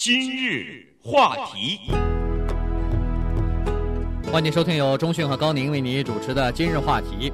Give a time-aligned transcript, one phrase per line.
[0.00, 1.80] 今日话题，
[4.30, 7.32] 欢迎收听由中讯和高宁为你主持的今日话题。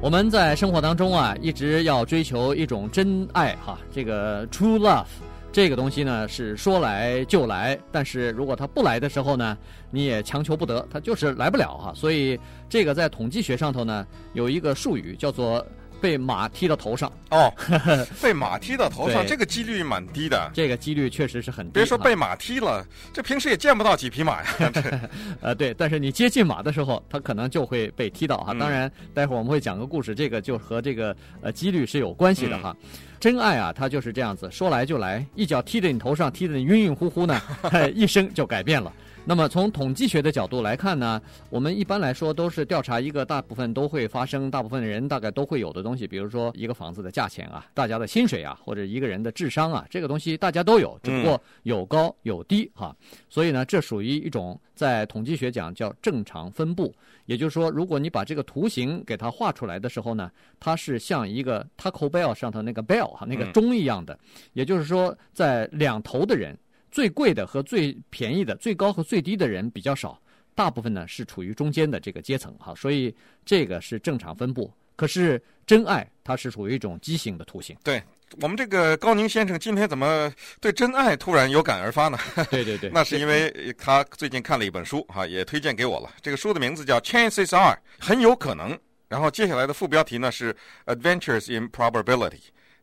[0.00, 5.06] 我们在生活当中啊，一直要追求一种真爱哈，这个 true love，
[5.52, 9.56] 这个东西呢是说来就来，但是如果它不来的时候呢，
[9.92, 11.92] 你也强求不得，它就是来不了哈。
[11.94, 12.36] 所以
[12.68, 15.64] 这个在统计学上头呢，有一个术语叫做。
[16.02, 17.50] 被马踢到头上哦，
[18.20, 20.50] 被马踢到头上，这个几率蛮低的。
[20.52, 21.72] 这个几率确实是很低。
[21.74, 24.72] 别说被马踢了，这平时也见不到几匹马呀。
[25.40, 28.52] 呃，对，但是你接近马的时候，它可能就会被踢到哈。
[28.52, 32.76] 当然，待会儿我们会讲个故事，这个就和这个呃几率是有关系的哈。
[33.20, 37.40] 真爱啊，它就是这样子，说来就来，一脚踢在你头上，踢得你晕晕乎乎呢，
[37.94, 38.92] 一生就改变了。
[39.24, 52.94] 那么从统计学的角度来看呢，我们一般来说都是调查一个大部分都会发生，大部分人大概都会有的东西，比如说一个房子的价钱啊，大家的薪水啊，或者一个人的智商啊，这个东西大家都有，只不过有高有低哈。
[53.28, 56.92] 所以呢，这属于一种在统计学讲叫正常分布。
[57.26, 60.28] 也就是说，如果你把这个图形给它画出来的时候呢，
[60.58, 64.18] 它是像一个 Taco Bell 上头那个 bell 哈，那个钟一样的。
[64.52, 66.58] 也就是说，在两头的人。
[66.92, 70.20] 最贵的和最便宜的，最高和最低的人比较少，
[70.54, 73.12] 大部分呢是处于中间的这个阶层哈，所以
[73.44, 74.72] 这个是正常分布。
[74.94, 77.74] 可是真爱它是属于一种畸形的图形。
[77.82, 78.00] 对，
[78.40, 82.18] 我们这个高宁先生今天怎么对真爱突然有感而发呢？
[82.50, 86.12] 对对对， 那是因为他最近看了一本书哈，也推荐给我了。
[86.20, 88.78] 这个书的名字叫《Chances Are》，很有可能。
[89.08, 92.30] 然后接下来的副标题呢是《Adventures in Probability》，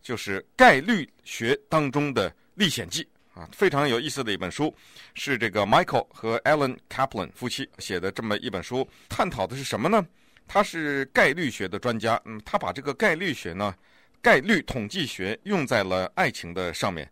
[0.01, 3.07] 就是概率学当中的历险记。
[3.39, 4.75] 啊，非常有意思的一本书，
[5.13, 10.05] 是这个 Michael 和 Alan Kaplan 夫妻写的这么一本书，探讨的是什么呢？
[10.45, 13.73] 他是概率学的专家，嗯，他把这个概率学呢，
[14.21, 17.09] 概率统计学用在了爱情的上面，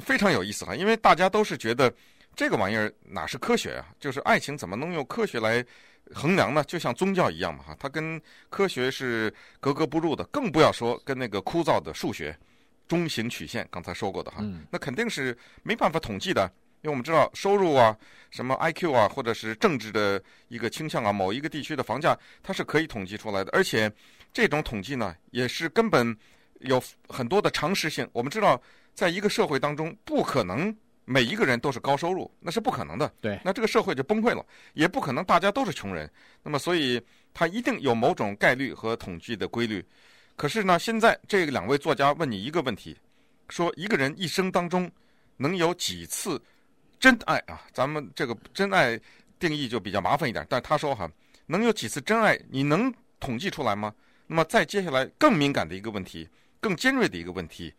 [0.00, 0.74] 非常有意思哈。
[0.74, 1.92] 因为大家都是觉得
[2.34, 3.86] 这个玩意儿哪是科学啊？
[4.00, 5.64] 就是爱情怎么能用科学来
[6.12, 6.64] 衡量呢？
[6.64, 12.36] 就像宗教一样嘛哈，它跟科学是格格不入的，更不要说跟那个枯燥的数学。
[12.88, 16.50] 中型曲线，刚才说过的哈，那肯定是没办法统计的，
[16.80, 17.96] 因为我们知道收入啊、
[18.30, 23.50] 什么 IQ 啊，或者是政治的一个倾向啊，某一个地区的房价，它是可以统计出来的。
[23.52, 23.92] 而且
[24.32, 26.16] 这种统计呢，也是根本
[26.60, 28.08] 有很多的常识性。
[28.12, 28.60] 我们知道，
[28.94, 33.12] 在一个社会当中，不可能每一个人都是高收入，那是不可能的。
[33.20, 36.10] 对，那这个社会就崩溃了，也不可能大家都是穷人。
[36.42, 37.00] 那么，所以
[37.34, 39.84] 它一定有某种概率和统计的规律。
[40.38, 42.96] 可是呢，现在这两位作家问你一个问题，
[43.48, 44.88] 说一个人一生当中
[45.36, 46.40] 能有几次
[47.00, 47.60] 真爱啊？
[47.72, 48.96] 咱们这个真爱
[49.40, 51.10] 定义就比较麻烦一点，但他说哈，
[51.46, 53.92] 能有几次真爱，你能统计出来吗？
[54.28, 56.28] 那么再接下来更敏感的一个问题，
[56.60, 57.74] 更尖锐的一个问题，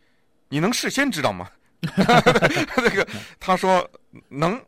[0.50, 1.50] 你能事先知道吗？
[2.76, 3.90] 这个他说
[4.28, 4.62] 能，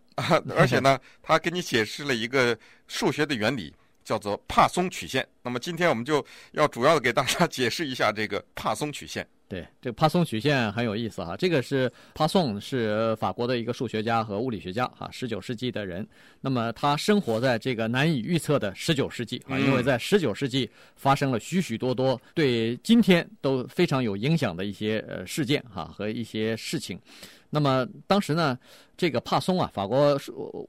[0.57, 2.59] 而且呢，他给你解释了一个
[2.89, 3.75] 数学的原理。
[4.05, 5.27] 叫做帕松曲线。
[5.43, 9.27] 那么今天我们就要主要的给大家解释一下这个帕松曲线。
[9.49, 11.37] 对，这个帕松曲线很有意思哈。
[11.37, 16.09] 这个是帕松，是法国的一个数学家和物理学家哈，十九世纪的人。
[16.41, 26.99] 那么他生活在这个难以预测的十九世纪啊，因为在十九世纪发生了许许多多对今天都非常有影响的一些呃事件哈和一些事情。
[27.55, 28.59] 那么当时呢，
[28.97, 30.19] 这个帕松啊，法国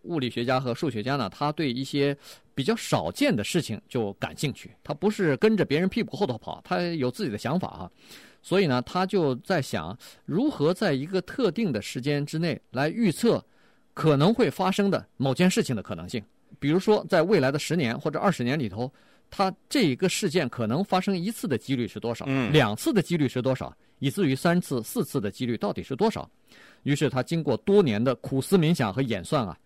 [0.04, 2.16] 物理学家和数学家呢，他对一些
[2.54, 4.70] 比较少见的事情就感兴趣。
[4.84, 7.90] 他不是跟着别人屁股后头跑，他有自己的想法啊。
[8.42, 13.42] 所以呢，他就在想如何在一个特定的时间之内来预测
[13.94, 16.22] 可能会发生的某件事情的可能性。
[16.60, 18.92] 比如说，在未来的十年或者二十年里头，
[19.30, 22.26] 他这一个事件可能发生一次的几率是多少？
[22.52, 23.74] 两次的几率是多少？
[24.04, 26.30] 以至于三次、四次的几率到底是多少？
[26.84, 29.58] 于是他经过多年的苦思冥想和演算啊，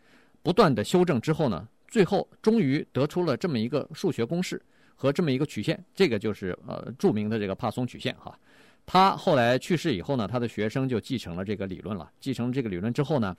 [0.43, 4.61] 不断的修正之后呢，最后终于得出了这么一个数学公式
[4.95, 8.37] 和这么一个曲线，这个就是呃著名的这个帕松曲线哈。
[8.85, 12.11] 他后来去世以后呢，他的学生就继承了这个理论了。
[12.19, 13.35] 继承这个理论之后呢，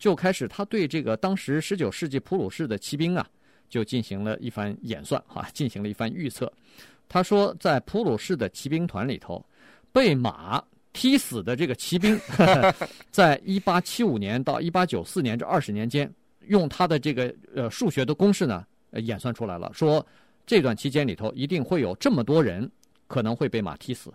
[0.00, 3.24] 就开始他对这个当时十九世纪普鲁士的骑兵啊，
[3.68, 6.52] 就进行了一番演算哈，进行了一番预测。
[7.08, 9.44] 他说，在普鲁士的骑兵团里头，
[9.92, 12.20] 被马踢死的这个骑兵，
[13.10, 16.12] 在一八七五年到一八九四年这二十年间，
[16.46, 20.04] 用他的这个呃数学的公式呢，演算出来了，说
[20.46, 22.68] 这段期间里头一定会有这么多人
[23.06, 24.12] 可能会被马踢死。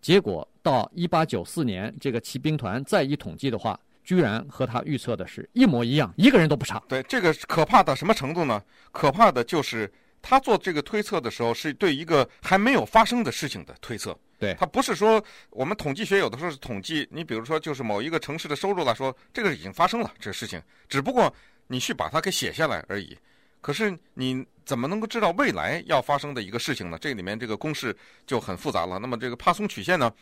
[0.00, 6.82] 结果到一八九四年，这个骑兵团再一统计的话，居然和他预测的是一模一样，一个人都不差。
[6.88, 8.62] 对，这个可怕到什么程度呢？
[8.92, 14.16] 可怕的就是他做这个推测的时候，是对一个还没有发生的事情的推测。
[14.38, 21.34] 对，它不是说我们统计学有的时候是统计，你比如说就是某一个城市的收入来说，这个已经发生了这个事情，只不过
[21.66, 23.18] 你去把它给写下来而已。
[23.60, 26.96] 可是你怎么能够知道未来要发生的一个事情呢？
[27.00, 27.96] 这里面这个公式
[28.26, 28.98] 就很复杂了。
[28.98, 30.12] 那么这个帕松曲线呢，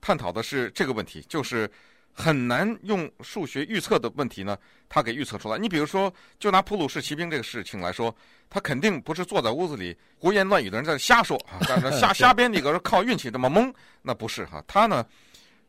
[0.00, 1.68] 探讨的是这个问题，就是。
[2.14, 4.56] 很难用数学预测的问题呢，
[4.88, 5.58] 他给预测出来。
[5.58, 8.14] 你比如说，就拿普鲁士骑兵这个事情来说，
[8.48, 14.62] 他肯定不是坐在屋子里胡言乱语的人在瞎说啊，在那瞎 瞎编那个靠运气这么蒙，那不是哈。
[14.66, 15.04] 他呢，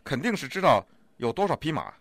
[0.03, 0.85] 肯定是知道
[1.17, 1.91] 有多少匹马，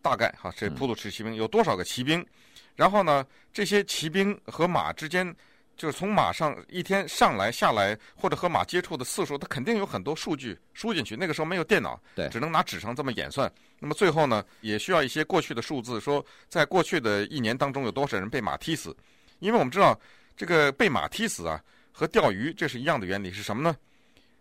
[0.00, 2.26] 大概哈，这普鲁士骑兵有多少个骑兵，
[2.74, 5.36] 然后呢，这些骑兵和马之间。
[5.80, 11.16] 就是从马上一天上来下来，或者和马接触的次数，它肯定有很多数据输进去。
[11.16, 13.50] 那个时候没有电脑，对，只能拿纸上这么演算。
[13.78, 18.94] 那么最后呢，也需要一些过去的数字，说在过去的一年当中有多少人被马踢死。
[19.38, 19.98] 因为我们知道，
[20.36, 21.58] 这个被马踢死啊，
[21.92, 23.74] 和钓鱼这是一样的原理，是什么呢？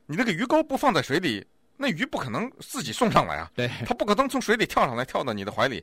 [0.07, 1.47] 你那个鱼钩不放在水里，
[1.77, 5.81] 那鱼不可能自己送上来啊，对，它不可能从水里跳上来跳到你的怀里，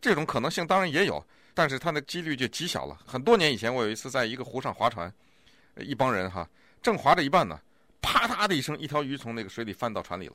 [0.00, 1.24] 这种可能性当然也有。
[1.58, 2.96] 但是它的几率就极小了。
[3.04, 5.12] 很多年以前，我有一次在一个湖上划船，
[5.78, 6.48] 一帮人哈，
[6.80, 7.60] 正划着一半呢，
[8.00, 10.34] 啪嗒的一声，一条鱼从那个水里翻到船里了。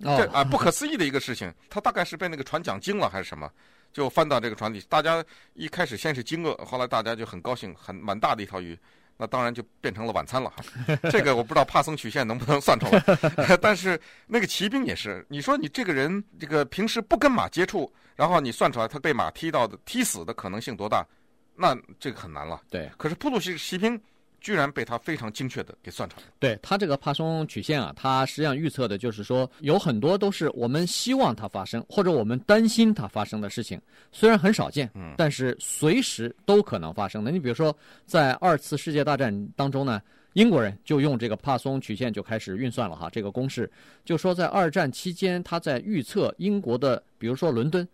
[0.00, 1.54] 哦、这啊，不可思议的一个事情。
[1.70, 3.48] 它大概是被那个船桨惊了还是什么，
[3.92, 4.80] 就翻到这个船里。
[4.88, 8.76] 大家一开始先是惊愕，后来大家就很高兴，很蛮大的一条鱼。
[9.16, 10.64] 那当然就变成了晚餐了哈。
[11.10, 13.56] 这个我不知道帕森曲线能不能算出来。
[13.60, 17.92] 但是那个骑兵也是，你说你这个人这个平时不跟马接触。
[18.16, 21.04] 然后你算出来他被马踢到的踢死的可能性多大？
[21.56, 22.60] 那这个很难了。
[22.70, 22.88] 对。
[22.96, 24.00] 可是普鲁士骑兵
[24.44, 26.22] 居然被他非常精确的给算出来。
[26.38, 33.80] 对，他这个帕松曲线啊，他实际上预测的就是说，有很多都是我们希望它发生，或者我们担心它发生的事情，
[34.12, 37.30] 虽然很少见，嗯，但是随时都可能发生的。
[37.30, 37.74] 你比如说，
[38.04, 39.98] 在二次世界大战当中呢，
[40.34, 43.70] 英国人就用这个帕松曲线就开始运算了哈，这个公式
[44.04, 47.88] 就说在二战期间，他在预测英国的，比如说伦敦。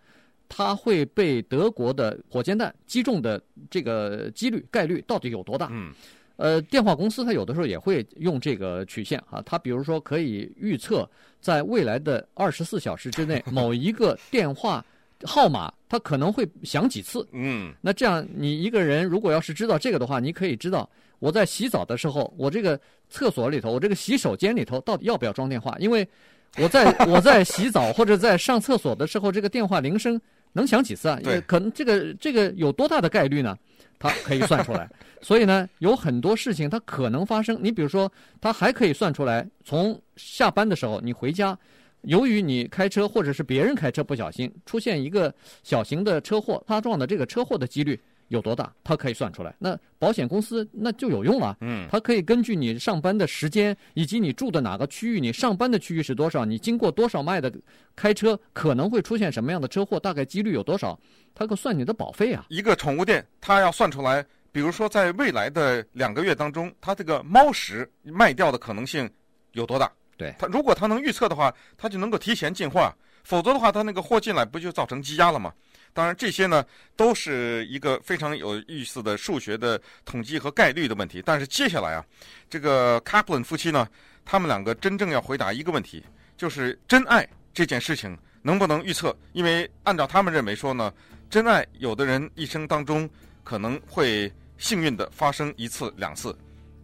[0.52, 5.68] 它会被德国的火箭弹击中的这个几率概率到底有多大？
[5.70, 5.94] 嗯，
[6.40, 11.06] 呃，电话公司它有的时候也会用这个曲线啊，它比如说可以预测
[11.38, 14.82] 在未来的二十四小时之内， 某一个电话
[15.24, 17.28] 号码它可能会响几次。
[17.32, 20.88] 嗯，那这样你一个人如果要是知道这个的话，你可以知道
[21.18, 25.76] 我在洗澡的时候，我这个厕所里头，我这个洗手间里头到底要不要装电话？
[25.78, 26.08] 因为
[26.56, 30.18] 我在 我在洗澡或者在上厕所的时候，这个电话铃声。
[30.52, 31.16] 能响几次啊？
[31.22, 33.56] 对，可能这个这个有多大的概率呢？
[34.00, 34.90] 它可以算出来。
[35.22, 37.56] 所以呢，有很多事情它可能发生。
[37.62, 38.10] 你比如说，
[38.40, 41.56] 它还可以算出来，从下班的时候你回家，
[42.02, 45.32] 由于你开车或者是别人开车不小心出现一个
[45.62, 48.00] 小型的车祸，他撞的这个车祸的几率。
[48.30, 48.72] 有多大？
[48.82, 49.54] 它可以算出来。
[49.58, 51.56] 那保险公司那就有用了。
[51.60, 57.52] 嗯，它可以根据你上班的时间，以及你住的哪个区域，你上班的区域是多少，你经过多少迈的
[57.94, 60.98] 开车，可能会出现什么样的车祸，大概几率有多少，
[61.34, 62.46] 它可算你的保费啊。
[62.48, 69.10] 一个宠物店，它要算出来，比如说在未来的两个月当中，它这个猫食卖掉的可能性
[69.52, 69.90] 有多大？
[70.16, 72.88] 对，它如果它能预测的话，它就能够提前进货；
[73.24, 75.52] 否则的话，它那个货进来不就造成积压了吗？
[75.92, 76.64] 当然，这些呢
[76.96, 81.22] 都是一个非常有意思的数学的统计和概率的问题。
[81.24, 82.04] 但是接下来啊，
[82.48, 83.88] 这个 Kaplan 夫妻呢，
[84.24, 86.02] 他们两个真正要回答一个问题，
[86.36, 89.14] 就是真爱这件事情能不能预测？
[89.32, 90.92] 因为按照他们认为说呢，
[91.28, 93.08] 真爱有的人一生当中
[93.42, 96.36] 可能会幸运的发生一次两次，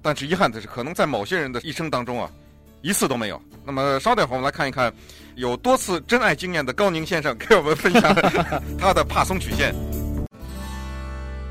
[0.03, 2.31] 但是遗憾的是，可能在某些人的一生当中啊，
[2.83, 3.41] 一次都没有。
[3.67, 4.93] 那么稍等会儿我们来看一看。
[5.35, 8.15] 有多次真爱经验的高宁先生给我们分享
[8.81, 9.75] 他的帕松曲线。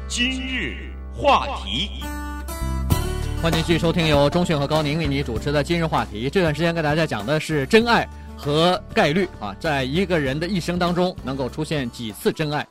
[0.07, 2.03] 今日话题，
[3.43, 6.29] 欢迎继续收听由钟迅和高宁为你主持的今日话题。
[6.31, 12.65] 这段时间跟大家讲的是真爱和概率啊，在一个人的一生当中能够出现几次真爱。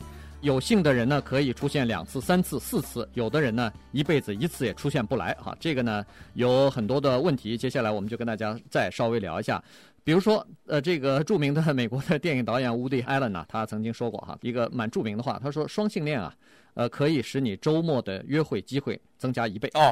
[0.45, 5.33] 有幸的人呢，可以出现两次、三次、四次；有的人呢，一辈子一次也出现不来。
[5.43, 7.57] 哈，这个呢有很多的问题。
[7.57, 9.63] 接下来我们就跟大家再稍微聊一下。
[10.05, 16.35] 比如说，呃，这个著名的美国的电影导演 Woody Allen 呢， 他曾经说过哈，一个蛮著名的话，他说双性恋啊，
[16.75, 19.71] 呃，可以使你周末的约会机会增加一倍。
[19.73, 19.91] 哦，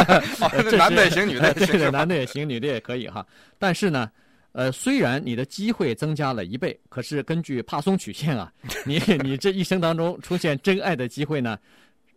[0.78, 3.26] 男的也行，女的也行，对，男的也行，女的也可以哈。
[3.58, 4.10] 但是呢，
[4.52, 8.52] 呃，虽然你的机会增加了一倍，可是根据帕松曲线啊，
[8.84, 11.56] 你 你这一生当中出现真爱的机会呢，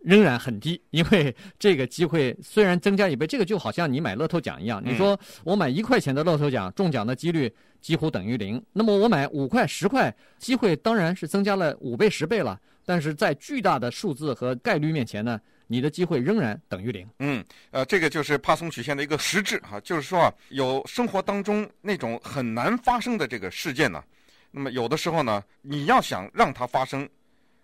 [0.00, 4.82] 仍然很低，因为这个机会虽然增加一倍，这个就好像你买乐透奖一样。
[4.84, 8.60] 你说我买一块钱的乐透奖，中奖的几率几乎等于零。
[8.72, 12.60] 那么我买五块、十块，机会当然是增加了五倍、十倍了。
[12.84, 17.08] 但是在巨大的数字和概率面前呢，你的机会仍然等于零。
[17.18, 24.02] 嗯，呃，这个就是帕松曲线的一个实质哈，就是说啊，有生活当中那种很难发生的这个事件呢，
[24.50, 27.08] 那么有的时候呢，你要想让它发生，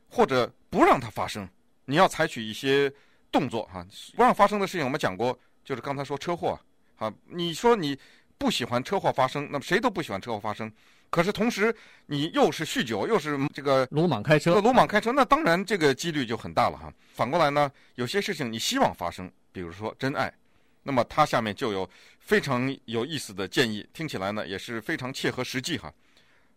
[0.08, 1.48] 或者不让它发生。
[1.84, 2.92] 你要采取一些
[3.32, 3.84] 动作哈，
[4.16, 6.58] 不让发生的事情我们讲过，就是刚才说车祸，
[6.96, 7.98] 啊，你说你
[8.38, 10.70] 不喜欢车祸发生，那么谁都不喜欢车祸发生，
[11.10, 11.74] 可是同时
[12.06, 16.92] 你又是酗酒，又是这个鲁莽开车，鲁莽开车，那当然这个几率就很大了哈。
[17.12, 20.32] 反过来呢，有些事情你希望发生，比如说真爱，
[20.82, 21.88] 那么它下面就有
[22.20, 25.92] 非常有意思的建议，听起来呢也是非常切合实际哈。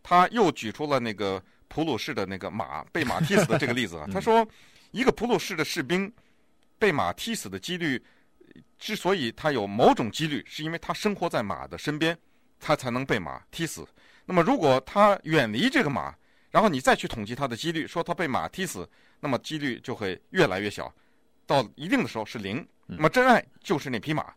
[0.02, 4.48] 他又举出了那个普鲁士的那个马被马踢死的这个 例子啊，他说。
[4.94, 6.14] 一个普鲁士的士兵
[6.78, 8.00] 被马踢死的几率，
[8.78, 12.16] 之所以他有某种几率，是因为他生活在马的身边，
[12.60, 13.84] 他才能被马踢死。
[14.26, 16.16] 那么，如果他远离这个马，
[16.50, 18.90] 然后你再去统计他的几率，说他被马踢死，
[19.20, 20.94] 那么几率就会越来越小，
[21.46, 22.66] 到一定的时候是零。
[22.86, 24.34] 那么，真爱就是那匹马。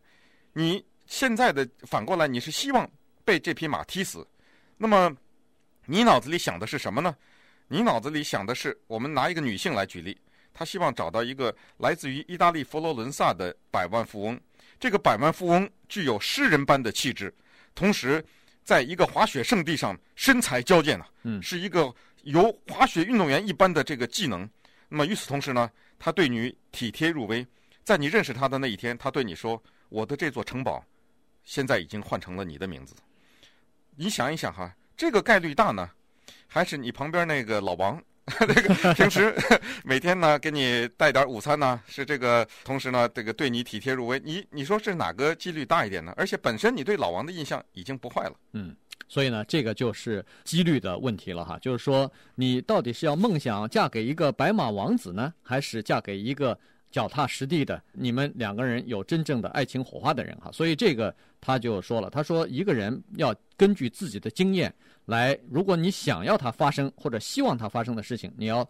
[0.53, 2.89] 你现在的反过来，你是希望
[3.23, 4.27] 被这匹马踢死，
[4.77, 5.15] 那么
[5.85, 7.15] 你脑子里想的是什么呢？
[7.67, 10.17] 你脑子里想的是，我们拿一个女性来举例。
[10.53, 14.39] 她希望找到一个来自于意大利佛罗伦萨的百万富翁。
[14.79, 17.33] 这个百万富翁具有诗人般的气质，
[17.75, 18.23] 同时
[18.67, 21.89] 在一个滑雪圣地上身材矫健啊，嗯，是一个
[22.23, 24.47] 由滑雪运动员一般的这个技能。
[24.89, 27.47] 那么与此同时呢，他对你体贴入微。
[27.85, 30.83] 在你认识他的那一天，他对你说：“我的这座城堡
[31.45, 32.93] 现在已经换成了你的名字。”
[33.95, 35.89] 你想一想哈，这个概率大呢，
[36.45, 38.03] 还是你旁边那个老王？
[38.39, 39.33] 这个平时
[39.85, 46.13] 每天呢给你带点午餐呢，是这个，同时呢这个对你体贴入微，你你说是哪个几率大一点呢？
[46.17, 48.75] 而且本身你对老王的印象已经不坏了，嗯，
[49.07, 56.59] 所以呢这个就是几率的问题了哈，就是说你到底是要梦想嫁给一个白马王子呢，还是嫁给一个
[56.97, 60.51] 脚踏实地的你们两个人有真正的爱情火花的人哈？
[60.51, 64.73] 所以这个他就说了，他说一个人要根据自己的经验。
[65.05, 68.67] 来，如果你想要他发生或者希望他发生的事情，你要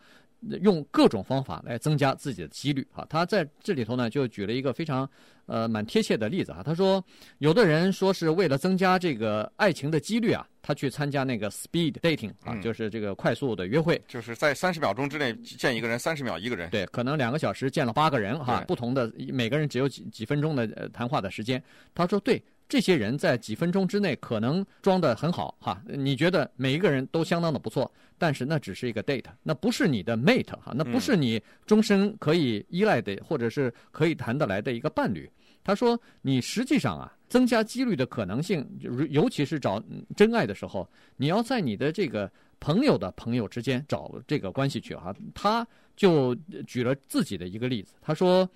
[0.61, 3.05] 用各种方法来增加自己的几率啊。
[3.09, 5.09] 他在这里头呢，就举了一个非常
[5.45, 6.61] 呃蛮贴切的例子啊。
[6.63, 7.03] 他说，
[7.39, 16.69] 有的人说是为了增加这个爱情的几率啊，他去参加那个 speed dating 啊，嗯、就是这个快速的约会，就是在三十秒钟之内见一个人，三十秒一个人。
[16.69, 21.61] 对，可能两个小时见了八个人哈，不同的每个人只有几几分钟的呃谈话的时间。
[21.93, 22.41] 他说对。
[22.69, 35.29] 这些人在几分钟之内可能装得很好哈，你觉得每一个人都相当的不错，但是那只是一个 date，那不是你的 mate 哈，那不是你终身可以依赖的或者是可以谈得来的一个伴侣。
[35.63, 38.67] 他说，你实际上啊，增加几率的可能性，
[39.09, 39.81] 尤其是找
[40.15, 45.15] 真爱的时候，你要在你的这个朋友的朋友之间找这个关系去哈。
[45.33, 48.49] 他就举了自己的一个例子，他说，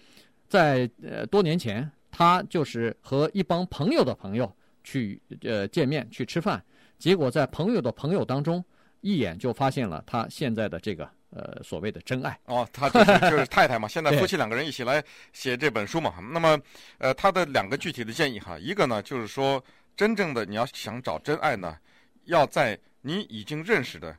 [0.49, 1.89] 在呃多年前。
[2.11, 4.53] 他就是和一帮朋友的朋友
[4.83, 6.63] 去呃见面去吃饭，
[6.99, 8.63] 结果在朋友的朋友当中，
[8.99, 12.37] 一眼就发现了他现在的这个呃所谓的真爱。
[12.45, 13.87] 哦，他就是就是太太嘛。
[13.87, 15.03] 现在夫妻两个人一起来
[15.33, 16.15] 写这本书嘛。
[16.31, 16.59] 那么
[16.97, 19.63] 呃，他的两个具体的建议哈，一个呢就是说，
[19.95, 21.77] 真正的你要想找真爱呢，
[22.25, 24.15] 要在你已经认识的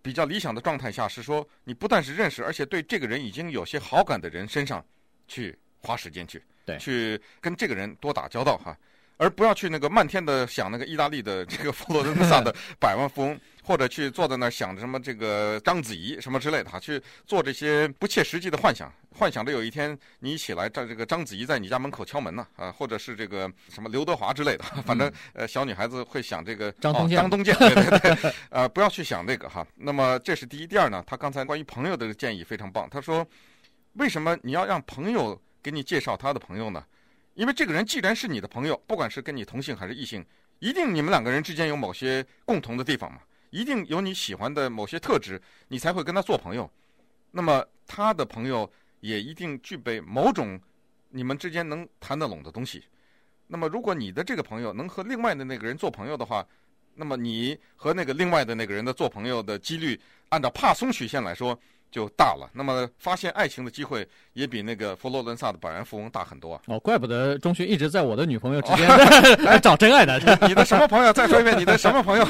[0.00, 4.84] 比较理想的状态下，是说你不但是认识，而且对这个人已经有些好感的人身上
[5.26, 6.42] 去花时间去。
[6.66, 8.76] 对，去跟这个人多打交道哈，
[9.16, 29.64] 而不要去那个漫天的想那个意大利的这个佛罗伦萨的 百万富翁，或者去坐在那儿想着什么这个章子怡什么之类的哈，去做这些不切实际的幻想，幻想着有一天你一起来，这这个章子怡在你家门口敲门呢啊，或者是这个什么刘德华之类的， 反正呃小女孩子会想这个张东健，张东健，对对对， 呃不要去想这个哈。
[29.76, 33.24] 那么这是第一，第二呢，他刚才关于朋友的建议非常棒，他说
[33.94, 35.40] 为什么你要让朋友？
[35.66, 36.86] 给你介绍他的朋友呢，
[37.34, 40.24] 因为这个人既然是你的朋友，不管是跟你同性还是异性，
[40.60, 43.18] 一定你们两个人之间有某些共同的地方嘛，
[43.50, 46.70] 一定有你喜欢的某些特质，你才会跟他做朋友。
[47.32, 48.70] 那么他的朋友
[49.00, 50.56] 也一定具备某种
[51.08, 52.84] 你们之间能谈得拢的东西。
[53.48, 56.46] 那么如果你的这个朋友能和另外的那个人做朋友的话，
[56.94, 61.58] 那么你和那个另外的那个人的做朋友的几率，按照帕松曲线来说。
[61.90, 66.60] 就大了，那么发现爱情的机会也比那个佛罗伦萨的百万富翁大很多。
[66.66, 68.88] 哦，怪不得钟迅一直在我的女朋友之间
[69.44, 70.18] 来 找真爱的。
[70.46, 71.12] 你的什么朋友？
[71.12, 72.26] 再说一遍，你的什么朋友？